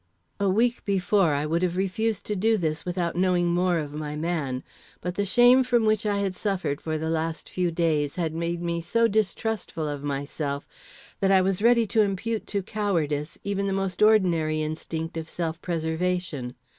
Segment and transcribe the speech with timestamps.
[0.39, 4.15] A week before I would have refused to do this without knowing more of my
[4.15, 4.63] man.
[4.99, 8.63] But the shame from which I had suffered for the last few days had made
[8.63, 10.67] me so distrustful of myself
[11.19, 15.61] that I was ready to impute to cowardice even the most ordinary instinct of self
[15.61, 16.55] preservation.